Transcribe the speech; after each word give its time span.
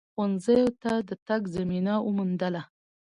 ښونځیو 0.13 0.67
ته 0.81 0.93
د 1.07 1.09
تگ 1.27 1.41
زمینه 1.55 1.93
وموندله 2.07 2.61